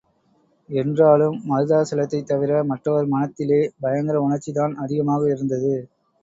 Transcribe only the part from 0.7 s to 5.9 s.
என்றாலும், மருதாசலத்தைத் தவிர மற்றவர் மனத்திலே பயங்கர உணர்ச்சிதான் அதிகமாக இருந்தது.